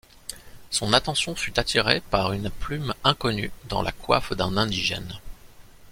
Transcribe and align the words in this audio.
Son 0.71 0.93
attention 0.93 1.35
fut 1.35 1.59
attirée 1.59 2.01
par 2.01 2.33
une 2.33 2.49
plume 2.49 2.95
inconnue 3.03 3.51
dans 3.69 3.83
la 3.83 3.91
coiffe 3.91 4.33
d’un 4.33 4.57
indigène. 4.57 5.19